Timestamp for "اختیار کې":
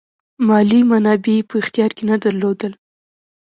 1.61-2.03